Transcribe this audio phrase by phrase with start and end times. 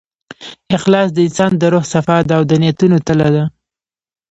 [0.77, 3.43] اخلاص د انسان د روح صفا ده، او د نیتونو تله ده.